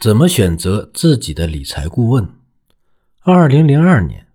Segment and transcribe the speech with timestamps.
[0.00, 2.28] 怎么选择自己的理财顾问？
[3.22, 4.28] 二零零二年，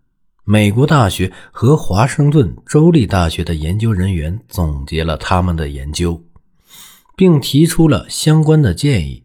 [0.44, 6.22] 美国大学和华盛顿州立大学的研究人员总结了他们的研究，
[7.16, 9.24] 并提出了相关的建议。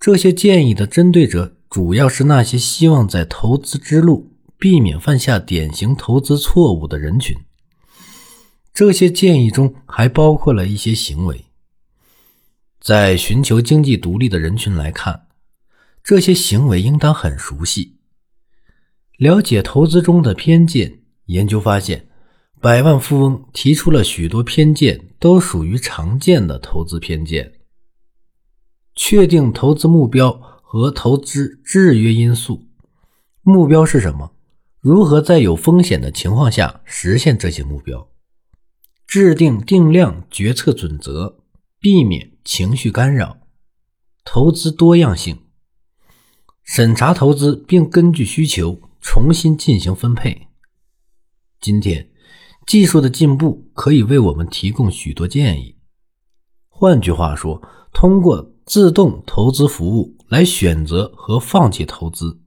[0.00, 7.36] 这些建议的针对者主要是那些希望在投资之路避免犯下典型投资错误的人群。
[8.74, 11.44] 这些建议中还包括了一些行为。
[12.82, 15.28] 在寻求经济独立的人群来看，
[16.02, 17.98] 这些行为应当很熟悉。
[19.18, 22.08] 了解投资中的偏见，研究发现，
[22.60, 27.60] 百万富翁提出了许多偏见，都属于常见的投资偏见。
[28.96, 32.66] 确定投资目标和投资制约因素。
[33.42, 34.32] 目标是什么？
[34.80, 38.08] 如何在有风险的情况下实现这些目标？
[39.06, 41.38] 制定定量决策准则。
[41.78, 43.38] 避免情绪干扰，
[44.24, 45.38] 投资多样性，
[46.62, 50.48] 审查投资并根据需求重新进行分配。
[51.60, 52.10] 今天，
[52.66, 55.76] 技术的进步可以为我们提供许多建议。
[56.68, 57.62] 换句话说，
[57.92, 62.40] 通过自动投资服务来选择和放弃投资，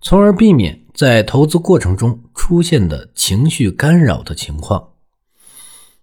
[0.00, 4.92] 从而避免在投资过程中出现的情绪干扰的情况。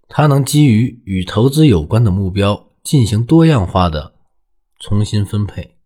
[0.08, 4.16] 它能基于与投资有关的目标进行多样化的
[4.80, 5.78] 重新分配，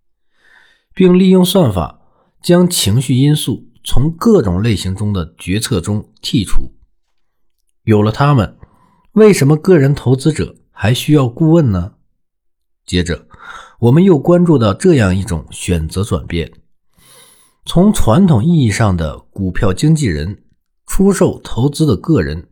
[0.96, 2.02] 并利用算法
[2.42, 6.72] 将情绪因素从各种类型中的决策中剔除。
[7.84, 8.58] 有了它们，
[9.14, 11.94] 为什么个人投资者还需要顾问呢？
[12.86, 13.28] 接着，
[13.80, 16.52] 我们又关注到这样一种选择转变：
[17.66, 20.44] 从传统意义上的股票经纪人
[20.86, 22.50] 出售投资的个人，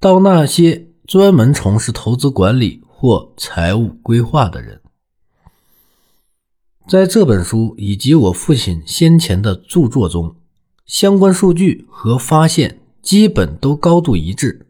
[0.00, 0.88] 到那些。
[1.06, 4.82] 专门从事投资管理或财务规划的人，
[6.86, 10.36] 在这本书以及我父亲先前的著作中，
[10.84, 14.66] 相关数据和发现基本都高度一致。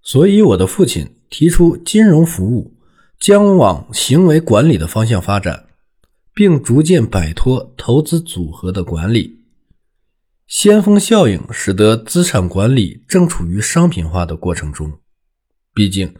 [0.00, 2.78] 所以，我的父亲提出，金融服务
[3.20, 5.66] 将往行为管理的方向发展，
[6.32, 9.40] 并逐渐摆脱投资组合的管理。
[10.46, 14.90] 先锋效应使得资产管理正处于商品化的过程中。
[15.74, 16.14] 毕竟，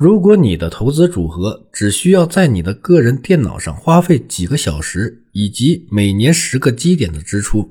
[0.00, 7.70] 如果你的投资组合只需要在你的个人电脑上花费几个小时，以及每年十个基点的支出，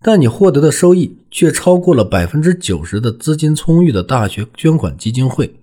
[0.00, 5.60] 但你获得的收益却超过了百分之九十的资金充裕的大学捐款基金会，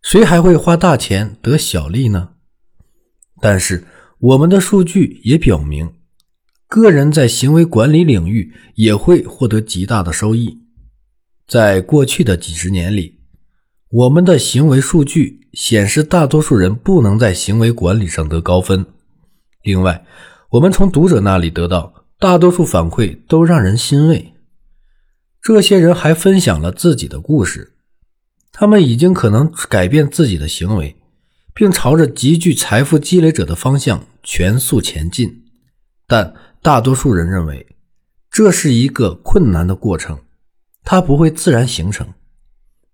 [0.00, 2.28] 谁还会花大钱得小利呢？
[3.40, 3.82] 但是，
[4.20, 5.92] 我们的数据也表明，
[6.68, 10.60] 个人在行为管理领域也会获得极大的收益。
[11.48, 13.16] 在过去的几十年里。
[13.96, 18.84] 我们的行为数据显示，大多数人不能在行为管理上得高分。
[19.62, 20.04] 另外，
[20.50, 24.34] 我们从读者那里得到大多数反馈都让人欣慰。
[25.40, 27.72] 这些人还分享了自己的故事，
[28.52, 30.96] 他们已经可能改变自己的行为，
[31.54, 35.44] 并朝着极具财富积累者的方向全速前进。
[36.06, 37.66] 但大多数人认为，
[38.30, 40.18] 这是一个困难的过程，
[40.84, 42.06] 它不会自然形成。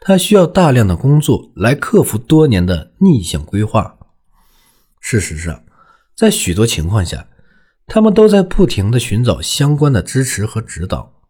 [0.05, 3.99] 他需要大量的工作来克服多年的逆向规划。
[5.01, 5.65] 事实上，
[6.17, 7.29] 在许多情况下，
[7.87, 11.23] 他们都在不停地寻找相关的支持和指导。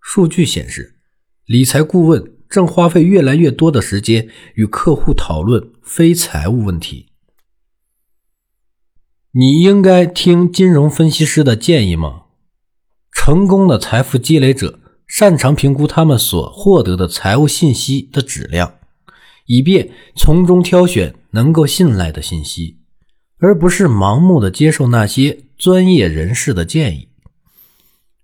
[0.00, 0.96] 数据显示，
[1.44, 7.08] 理财顾问正花费越来越多的时间与客户讨论非财务问题。
[9.32, 12.24] 你应该听金融分析师的建议吗？
[13.10, 14.78] 成功的财富积累者。
[15.14, 18.76] 擅长评估他们所获得的财务信息的质量，
[19.44, 22.78] 以便从中挑选能够信赖的信息，
[23.36, 27.08] 而不是盲目的接受那些专业人士的建议。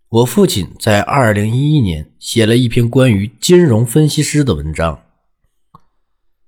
[0.08, 5.02] 我父亲在2011年写了一篇关于金融分析师的文章。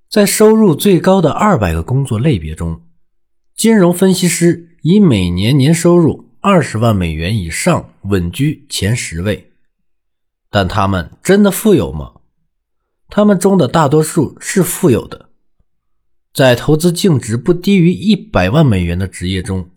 [0.09, 2.81] 在收入最高的200个工作类别中，
[3.55, 9.50] 金融分析师以每年年收入20万美元以上稳居前十位。
[10.51, 12.15] 但他们真的富有吗？
[13.09, 15.31] 他们中的大多数是富有的。
[16.33, 19.71] 在投资净值不低于一百万美元的职业中，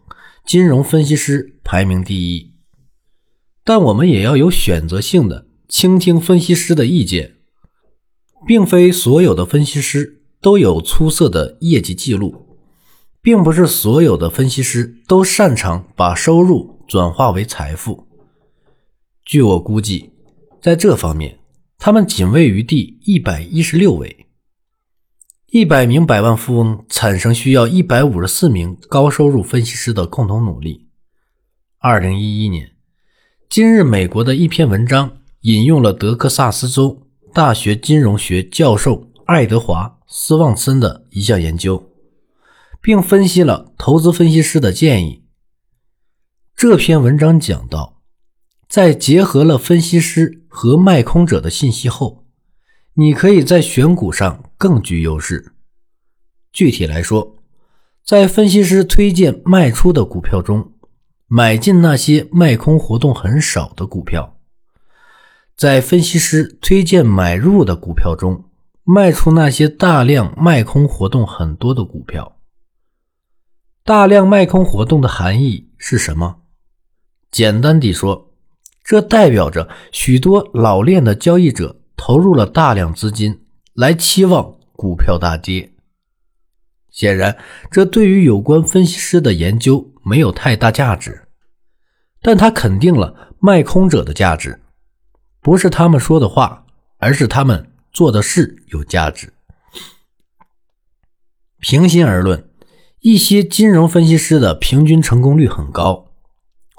[0.46, 2.54] 金融分析师排名第一。
[3.64, 7.38] 但我们也要有选择性的倾听分析师的意见，
[8.46, 12.58] 并非所有的分析师都有出色的业绩记录，
[13.22, 18.08] 并不是所有的分析师都擅长把收入转化为财富。
[19.24, 20.13] 据我估计。
[20.64, 21.40] 在这方面，
[21.78, 24.28] 他们仅位于第一百一十六位。
[25.48, 30.88] 一百名百万富翁产生需要一百五十四名高收入分析师的共同努力。
[31.80, 32.78] 二零一一年，
[33.50, 41.92] 今日美国的一篇文章引用了德克萨斯州大学金融学教授爱德华·斯旺森的一项研究，
[42.82, 45.26] 并分析了投资分析师的建议。
[46.56, 48.02] 这篇文章讲到，
[48.70, 52.24] 在结合了分析师和卖空者的信息后。
[52.96, 55.54] 你可以在选股上更具优势。
[56.52, 57.38] 具体来说，
[58.06, 60.74] 在分析师推荐卖出的股票中，
[61.26, 64.36] 买进那些卖空活动很少的股票；
[65.58, 68.46] 在分析师推荐买入的股票中，
[68.84, 72.38] 卖出那些大量卖空活动很多的股票。
[73.84, 76.42] 大量卖空活动的含义是什么？
[77.32, 78.33] 简单地说，
[78.84, 81.80] 这代表着许多老练的交易者。
[81.96, 83.46] 投入了大量资金
[83.76, 85.72] 来期望股票大跌，
[86.92, 87.38] 显然
[87.72, 91.30] 这对于有关分析师的研究没有太大价值，
[92.22, 94.64] 但他肯定了卖空者的价值，
[95.40, 96.66] 不是他们说的话，
[96.98, 99.32] 而是他们做的事有价值。
[101.62, 102.50] 平心而论，
[103.00, 105.94] 一些金融分析师的平均成功率很高，《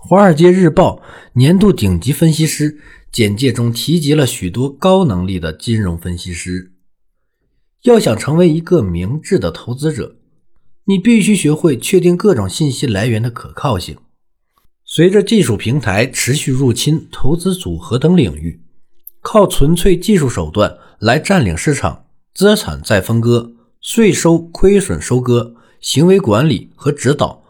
[0.07, 0.97] 华尔街日报》
[1.33, 2.79] 年度顶级分析师。
[3.11, 6.73] 简介中提及了许多高能力的金融分析师。
[7.85, 10.17] 要想成为一个明智的投资者，
[10.87, 13.97] 你必须学会确定各种信息来源的可靠性。
[14.85, 18.61] 随着技术平台持续入侵投资组合等领域，
[19.23, 27.44] 靠纯粹技术手段来占领市场、资产再分割、税收亏损收割、行为管理和指导，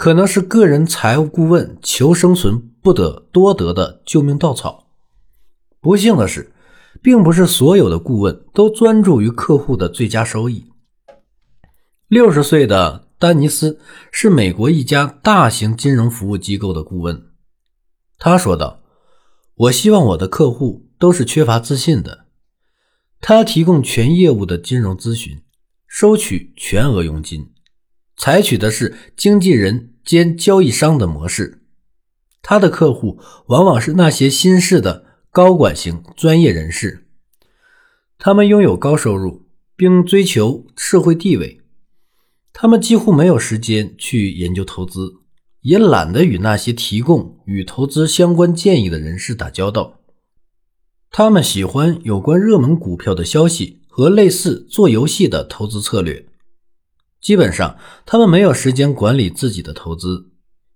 [0.00, 4.88] 可能是个人财务顾问求生存不得多得的救命稻草。
[5.78, 6.54] 不幸的是，
[7.02, 10.64] 并不是所有的顾问都专注于客户的最佳收益。
[12.08, 13.78] 六十岁的丹尼斯
[14.10, 17.26] 是美国一家大型金融服务机构的顾问。
[18.16, 18.80] 他说道
[19.68, 22.24] ：“我希望我的客户都是缺乏自信的。”
[23.20, 25.42] 他提供全业务的金融咨询，
[25.86, 27.50] 收取全额佣金，
[28.16, 31.62] 采取的是经纪人兼交易商的模式。
[32.42, 35.10] 他的客户往往是那些新式的。
[35.32, 37.06] 高管型专业人士，
[38.18, 41.60] 他们拥有高收入，并追求社会地位。
[42.52, 45.20] 他们几乎没有时间去研究投资，
[45.60, 50.00] 也懒得与那些提供与投资相关建议的人士打交道。
[51.12, 56.26] 他们喜欢有关热门股票的消息和类似做游戏的投资策略。
[57.20, 57.76] 基本上，
[58.06, 60.30] 他们没有时间管理自己的投资，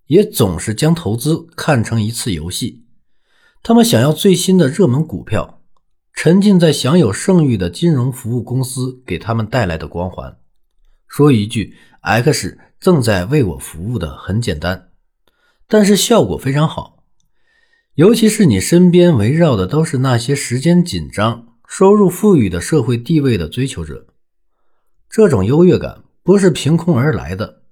[0.07, 2.85] 也总是将投资看成一次游戏。
[3.63, 5.63] 他们想要最新的热门股票，
[6.13, 10.37] 沉浸在享有盛誉的金融服务公司给他们带来的光环。
[11.09, 14.91] 说一句 “X 正在为我服务”的很简单，
[15.67, 17.05] 但是效果非常好。
[17.95, 24.09] 尤其是你身边围绕的都是那些时间紧张、收入富裕的社会地位的追求者，
[25.09, 27.63] 这种优越感不是凭空而来的。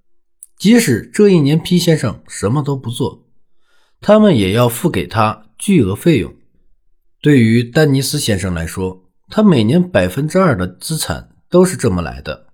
[0.56, 3.26] 即使这一年 P 先生什么都不做，
[4.00, 5.48] 他们也要付给他。
[5.58, 6.34] 巨额费用，
[7.20, 12.48] 对于丹尼斯先生来说，他每年百分之二的资产都是这么来的。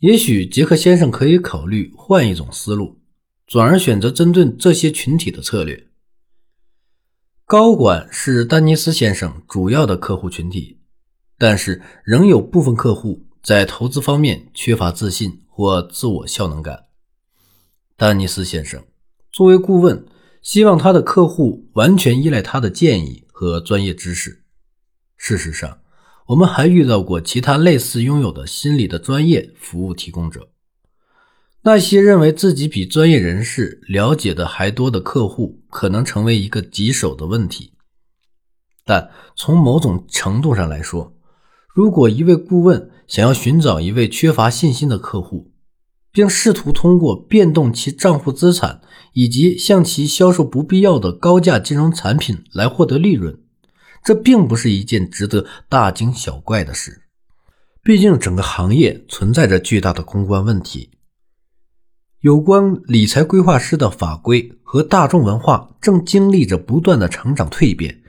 [0.00, 3.00] 也许杰克先生可以考虑换一种思路，
[3.46, 5.86] 转而选择针对这些群体的策略。
[7.46, 10.80] 高管是丹尼斯先生主要的客户群体，
[11.38, 16.86] 但是仍有部分客户在投资方面缺乏自信或自我效能感。
[17.96, 18.82] 丹尼斯先生
[19.30, 20.04] 作为顾问。
[20.44, 24.44] 希望他的客户完全依赖他的建议和专业知识。
[25.16, 25.78] 事实上，
[26.26, 30.50] 我们还遇到过其他类似拥有的心理的专业服务提供者。
[31.62, 37.72] 那些认为自己比专业人士了解的还多的客户，可能成为一个棘手的问题。
[38.84, 41.16] 但从某种程度上来说，
[41.68, 45.52] 如果一位顾问想要寻找一位缺乏信心的客户，
[46.12, 48.80] 并试图通过变动其账户资产
[49.12, 53.38] 以及向其销售不必要的高价金融产品来获得利润，
[54.02, 57.02] 这并不是一件值得大惊小怪的事。
[57.82, 60.90] 毕竟，整个行业存在着巨大的公关问题。
[62.20, 68.00] 有关理财规划师的法规和大众文化正经历着不断的成长蜕变，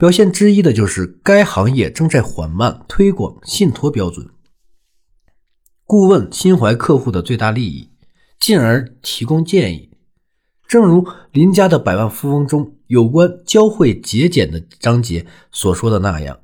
[0.00, 4.30] 表现之一的就是该行业正在缓慢推广信托标准。
[5.84, 7.90] 顾问心怀客户的最大利益，
[8.40, 9.90] 进而提供建议。
[10.66, 16.40] 正如林家的百万富翁中有关教会节俭的章节所说的那样，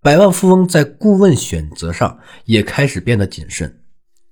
[0.00, 3.82] 百万富翁在顾问选择上也开始变得谨慎。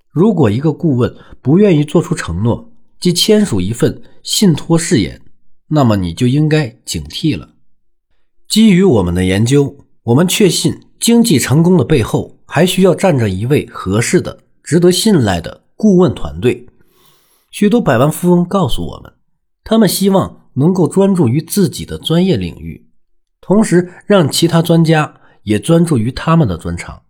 [0.09, 5.21] 如果一个顾问不愿意做出承诺，即签署一份信托誓言，
[5.68, 7.50] 那么你就应该警惕了。
[8.49, 16.67] 基于我们的研究，我们确信经济成功的背后还需要站着一位合适的、值得信赖的顾问团队。
[17.51, 19.13] 许多百万富翁告诉我们，
[19.65, 22.87] 他们希望能够专注于自己的专业领域，
[23.41, 27.03] 同时让其他专家也专注于他们的专长。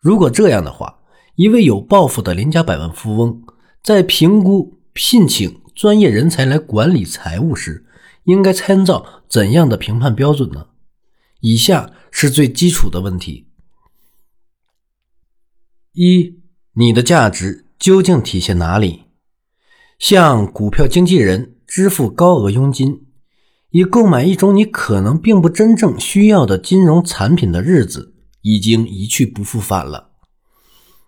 [0.00, 0.98] 如果这样的话，
[1.36, 3.42] 一位有抱负的邻家百万富翁
[3.82, 7.86] 在评估聘请专业人才来管理财务时，
[8.24, 10.66] 应该参照怎样的评判标准呢？
[11.42, 13.48] 以下是最基础的问题：
[15.92, 16.38] 一、
[16.74, 19.06] 你的价值究竟体现哪里？
[19.98, 23.06] 向股票经纪人支付高额佣金，
[23.70, 30.12] 以购买一种你可能并不真正需要的金融产品的日子，已经一去不复返了。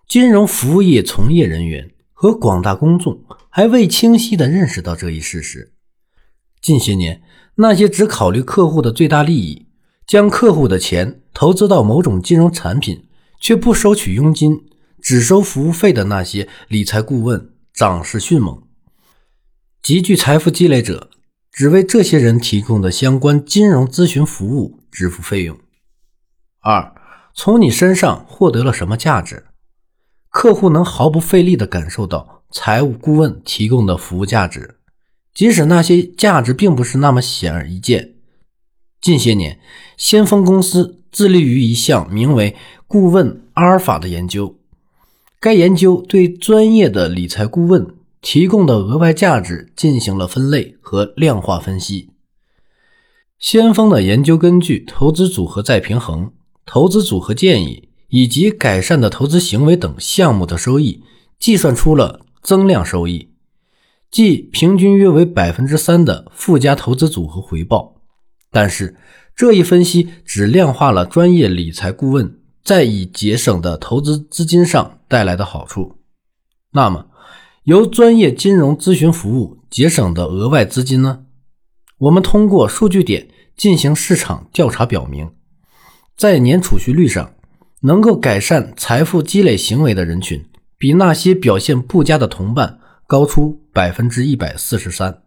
[0.05, 5.71] 金融服务业从业人员和广大公众还未清晰地认识到这一事实。
[6.61, 7.23] 近些年，
[7.55, 9.64] 那些只考虑客户的最大利益，
[10.07, 13.07] 将客户的钱投资到某种金融产品，
[13.39, 14.65] 却不收取佣金，
[15.01, 18.61] 只收服务费的那些理财顾问涨势迅猛。
[19.81, 21.09] 极具财富积累者
[21.51, 25.57] 只为这些人提供的相关金融咨询服务支付费用。
[26.61, 26.95] 二，
[27.33, 29.45] 从你身上获得了什么价值？
[30.29, 34.79] 客户能毫不费力地感受到财务顾问提供的服务价值，
[35.33, 38.14] 即使那些价值并不是那么显而易见。
[39.05, 39.59] 近些年，
[39.97, 42.55] 先锋公司致力于一项名为
[42.89, 44.55] “顾问阿尔法”的研究，
[45.39, 52.09] 该研究对专业的理财顾问提供的额外价值进行了分类和量化分析。
[53.37, 56.31] 先锋的研究根据投资组合再平衡、
[56.65, 57.89] 投资组合建议。
[58.09, 61.03] 以及改善的投资行为等项目的收益，
[61.37, 63.29] 计算出了增量收益，
[64.09, 67.94] 即平均约为百分之三的附加投资组合回报。
[68.55, 68.95] 但是，
[69.35, 75.97] 这一分析只量化了专业理财顾问在已节省的投资资金上带来的好处。
[76.71, 77.07] 那么，
[77.65, 81.25] 由专业金融咨询服务节省的额外资金呢？
[81.97, 85.29] 我们通过数据点进行市场调查表明，
[86.15, 87.33] 在年储蓄率上。
[87.81, 90.43] 能够改善财富积累行为的人群，
[90.75, 95.21] 比那些表现不佳的同伴高出百分之一百四十三。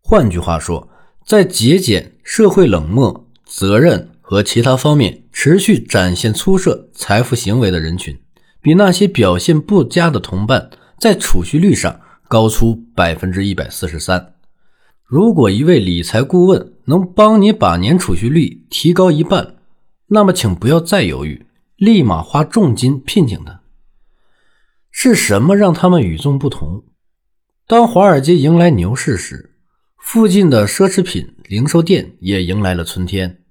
[0.00, 0.88] 换句话说，
[1.24, 8.18] 在节俭、社会冷漠、责任和其他方面持续展现出色财富行为的人群，
[8.60, 14.34] 比那些表现不佳的同伴在储蓄率上高出百分之一百四十三。
[15.04, 19.56] 如果一位理财顾问能帮你把年储蓄率提高一半，
[20.08, 21.46] 那么请不要再犹豫。
[21.76, 23.60] 立马花重金聘请他。
[24.90, 26.84] 是什么让他们与众不同？
[27.66, 29.51] 当华尔街迎来牛市时，
[30.04, 33.44] 附近的奢侈品零售店也迎来了春天。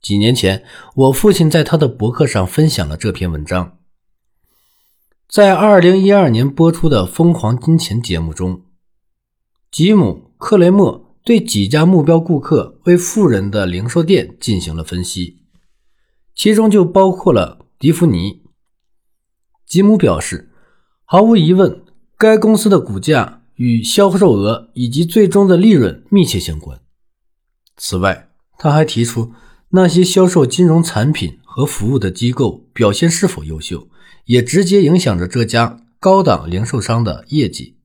[0.00, 0.64] 几年前，
[0.96, 3.78] 我父亲在他的博客上分享了这篇文章。
[5.28, 8.62] 在2012年播出的《疯狂金钱》节目中，
[9.70, 15.42] 吉姆·克雷默对几家目标顾客为富人的零售店进行了分析。
[16.34, 18.42] 其中就包括了迪芙尼。
[19.66, 20.50] 吉姆表示，
[21.04, 21.84] 毫无疑问，
[22.16, 26.80] 该公司的股价与销售额以及最终的利润密切相关。
[27.76, 29.32] 此外，他还提出，
[29.70, 33.88] 那些销售金融产品和服务的机构表现是否优秀，
[34.24, 37.76] 也直接影响着这家高档零售商的业绩。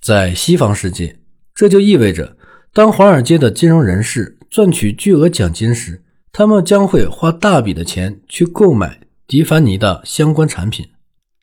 [0.00, 1.20] 在西方世界，
[1.54, 2.36] 这就意味着，
[2.72, 10.88] 当华尔街的金融人士赚取巨额奖金时，他们将会花大笔的钱去购买迪凡尼的相关产品。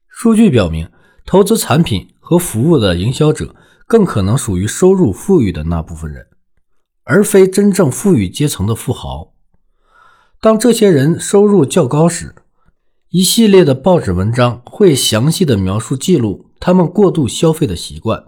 [0.07, 0.89] 数据表明，
[1.25, 3.53] 投资产品和服务的营销者
[3.85, 6.27] 更可能属于收入富裕的那部分人，
[7.03, 9.33] 而非真正富裕阶层的富豪。
[10.39, 12.33] 当这些人收入较高时，
[13.09, 18.23] 一系列的报纸文章会详细的描述记录他们过度消费的习惯。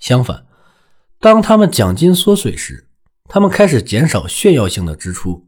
[0.00, 0.44] 相反，
[1.20, 2.88] 当他们奖金缩水时，
[3.28, 5.46] 他们开始减少炫耀性的支出。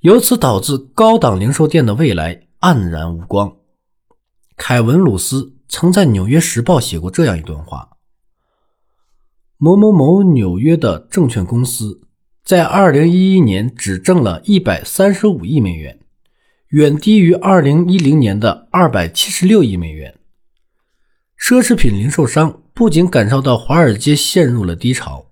[0.00, 3.56] 由此导致高档零售店的未来黯然无光。
[4.56, 7.96] 凯文·鲁斯曾在《纽约时报》写过这样一段话
[9.56, 12.02] ：“某某某纽约的证券公司
[12.44, 15.98] 在2011年只挣了一百三十五亿美元，
[16.68, 20.18] 远低于2010年的二百七十六亿美元。
[21.40, 25.30] 奢侈品零售商不仅感受到华尔街陷入了低潮，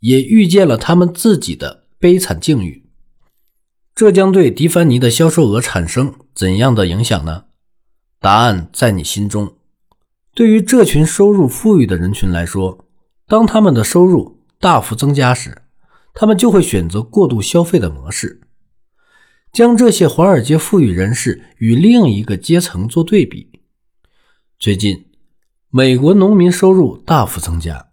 [0.00, 2.84] 也预见了他们自己的悲惨境遇。”
[3.96, 7.46] 这将对迪凡尼的销售额产生怎样的影响呢？
[8.20, 9.54] 答案在你心中。
[10.34, 12.86] 对于这群收入富裕的人群来说，
[13.26, 15.62] 当他们的收入大幅增加时，
[16.14, 18.40] 他们就会选择过度消费的模式。
[19.52, 23.50] 将这些华尔街富裕人士与另一个阶层做对比。
[24.60, 25.06] 最近，
[25.70, 27.86] 美国农民收入大幅增加。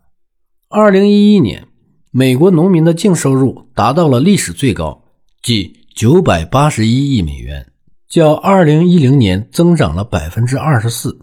[0.70, 1.68] 二零一一年，
[2.12, 5.04] 美国农民的净收入达到了历史最高，
[5.42, 7.72] 即九百八十一亿美元，
[8.08, 11.20] 较二零一零年增长了百分之二十四。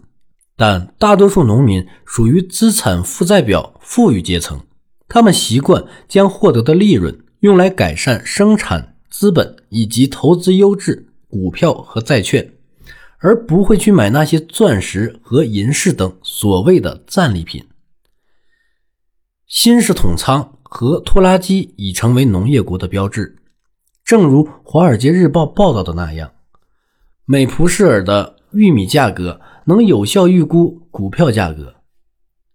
[0.57, 4.61] 但大多数农民属于资产负债表富裕阶层，
[5.07, 8.93] 他们习惯将获得的利润用来改善生产。
[9.07, 12.51] 资本以及投资优质股票和债券，
[13.19, 17.65] 而不会去买那些钻石和银饰等所谓的战利品。
[19.47, 23.37] 新式桶仓和拖拉机已成为农业国的标志。
[24.03, 26.33] 正如《华尔街日报》报道的那样，
[27.23, 31.75] 美普舍尔的玉米价格能有效预估股票价格。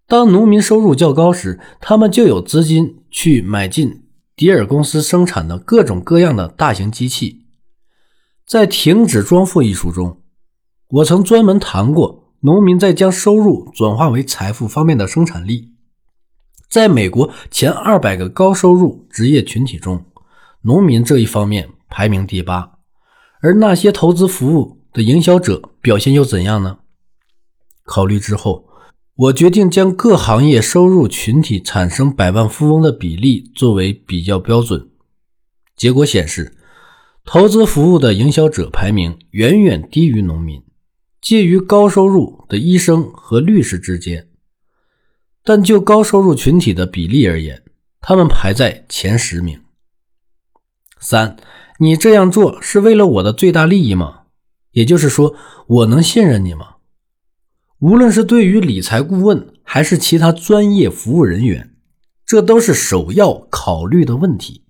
[0.07, 4.03] 当农民收入较高时，他们就有资金去买进。
[4.37, 7.45] 迪尔公司生产的各种各样的大型机器，
[8.47, 10.23] 在《停止装富》一书中，
[10.89, 15.75] 我曾专门谈过农民在将收入转化为财富方面的生产力。
[16.71, 20.07] 在美国前二百个高收入职业群体中，
[20.63, 22.79] 农民这一方面排名第八。
[23.43, 26.79] 而那些投资服务的营销者表现又怎样呢？
[27.85, 28.67] 考虑之后。
[29.17, 34.89] 我决定将各行业收入群体产生百万富翁的比例作为比较标准。
[35.77, 36.57] 结果显示，
[37.27, 40.63] 投资服务的营销者排名远远低于农民，
[41.21, 44.29] 介于高收入的医生和律师之间。
[45.45, 47.63] 但就高收入群体的比例而言，
[48.01, 49.61] 他们排在前十名。
[50.99, 51.37] 三，
[51.79, 54.21] 你这样做是为了我的最大利益吗？
[54.71, 55.35] 也就是说，
[55.67, 56.77] 我能信任你吗？
[57.81, 61.75] 无论是对于理财顾问还是其他专业服务人员，
[62.27, 64.65] 这都是首要考虑的问题。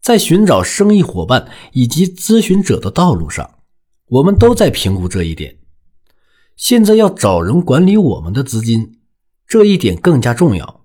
[0.00, 3.58] 在寻找生意伙伴以及咨询者的道路上，
[4.06, 5.56] 我们都在评估这一点。
[6.56, 8.98] 现在要找人管理我们的资金，
[9.48, 10.82] 这一点更加重要。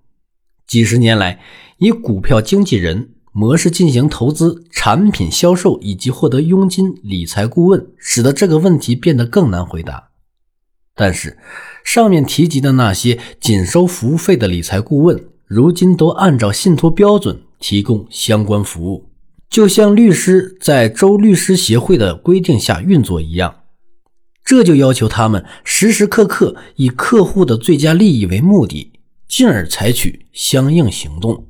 [0.65, 1.39] 几十年来，
[1.77, 10.08] 以股票经纪人模式进行投资、产品销售以及获得佣金，理财顾问使得这个问题变得更难回答。
[11.01, 11.37] 但是，
[11.85, 19.05] 上面提及的那些仅收服务费的理财顾问，如今都按照信托标准提供相关服务，
[19.49, 23.61] 就像律师在州律师协会的规定下运作一样。
[24.43, 28.91] 这就要求他们时时刻刻以客户的最佳利益为目的，
[29.25, 31.45] 进而采取相应行动。